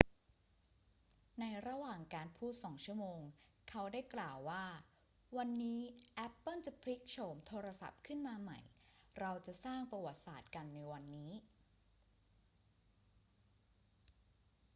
[1.39, 3.19] ในระหว่างการพูด 2 ชั่วโมง
[3.69, 4.65] เขาได้กล่าวว่า
[5.37, 5.81] วันนี้
[6.15, 8.59] แอปเปิลจะพลิกโฉมโทรศัพท์ขึ้นมาใหม่
[9.19, 11.31] เราจะสร้างประวัติศาสตร์กันในวันนี้